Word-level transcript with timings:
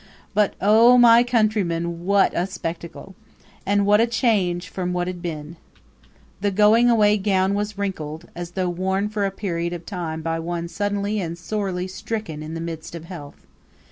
But 0.33 0.55
oh, 0.59 0.97
my 0.97 1.21
countrymen, 1.21 2.05
what 2.07 2.35
a 2.35 2.47
spectacle! 2.47 3.13
And 3.67 3.85
what 3.85 4.01
a 4.01 4.07
change 4.07 4.67
from 4.67 4.93
what 4.93 5.05
had 5.05 5.21
been! 5.21 5.57
The 6.39 6.49
going 6.49 6.89
away 6.89 7.19
gown 7.19 7.53
was 7.53 7.77
wrinkled, 7.77 8.27
as 8.33 8.53
though 8.53 8.67
worn 8.69 9.09
for 9.09 9.27
a 9.27 9.29
period 9.31 9.73
of 9.73 9.85
time 9.85 10.23
by 10.23 10.39
one 10.39 10.67
suddenly 10.69 11.19
and 11.21 11.37
sorely 11.37 11.87
stricken 11.87 12.41
in 12.41 12.55
the 12.55 12.59
midst 12.61 12.95
of 12.95 13.05
health. 13.05 13.45